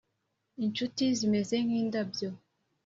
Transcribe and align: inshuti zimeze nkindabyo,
inshuti 0.65 1.03
zimeze 1.17 1.55
nkindabyo, 1.65 2.29